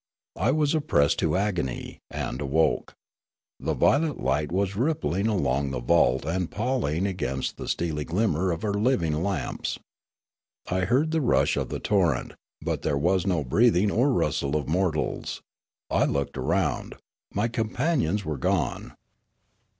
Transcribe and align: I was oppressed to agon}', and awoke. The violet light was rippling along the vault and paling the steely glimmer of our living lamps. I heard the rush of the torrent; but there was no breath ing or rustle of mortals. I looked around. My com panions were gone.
I 0.39 0.49
was 0.49 0.73
oppressed 0.73 1.19
to 1.19 1.37
agon}', 1.37 1.99
and 2.09 2.41
awoke. 2.41 2.95
The 3.59 3.75
violet 3.75 4.19
light 4.19 4.51
was 4.51 4.75
rippling 4.75 5.27
along 5.27 5.69
the 5.69 5.79
vault 5.79 6.25
and 6.25 6.49
paling 6.49 7.03
the 7.03 7.67
steely 7.67 8.03
glimmer 8.03 8.51
of 8.51 8.63
our 8.63 8.73
living 8.73 9.21
lamps. 9.21 9.77
I 10.65 10.85
heard 10.85 11.11
the 11.11 11.21
rush 11.21 11.55
of 11.55 11.69
the 11.69 11.79
torrent; 11.79 12.33
but 12.63 12.81
there 12.81 12.97
was 12.97 13.27
no 13.27 13.43
breath 13.43 13.75
ing 13.75 13.91
or 13.91 14.11
rustle 14.11 14.55
of 14.55 14.67
mortals. 14.67 15.43
I 15.91 16.05
looked 16.05 16.35
around. 16.35 16.95
My 17.31 17.47
com 17.47 17.69
panions 17.69 18.23
were 18.23 18.37
gone. 18.39 18.95